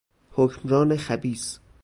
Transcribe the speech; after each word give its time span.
حکمران 0.31 0.97
خبیث 0.97 1.59